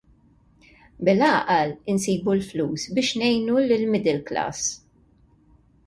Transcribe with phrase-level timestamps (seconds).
[1.09, 4.77] Bil-għaqal insibu l-flus biex ngħinu lill-middle class!